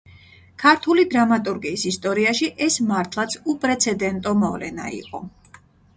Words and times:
ქართული 0.61 1.03
დრამატურგიის 1.11 1.83
ისტორიაში 1.91 2.49
ეს 2.69 2.77
მართლაც 2.93 3.35
უპრეცედენტო 3.55 4.35
მოვლენა 4.45 4.93
იყო. 5.03 5.27